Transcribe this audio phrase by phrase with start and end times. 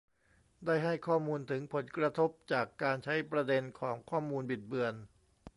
[0.65, 4.93] ได้ให้ข้อมูลถึงผลกระทบจากการใช้ประเด็นของข้อมูลบิดเบือน